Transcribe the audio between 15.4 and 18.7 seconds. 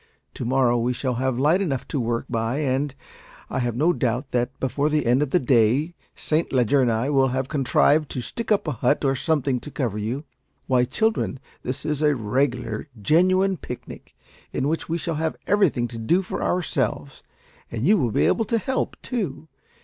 everything to do for ourselves, and you will be able to